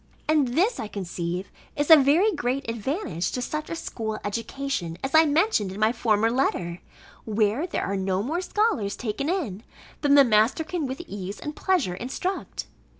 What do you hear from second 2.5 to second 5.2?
advantage to such a school education, as